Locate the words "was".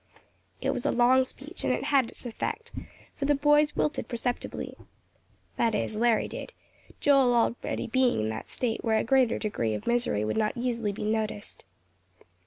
0.71-0.83